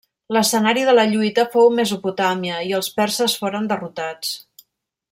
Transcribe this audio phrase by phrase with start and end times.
[0.35, 4.35] L'escenari de la lluita fou Mesopotàmia i els perses foren derrotats.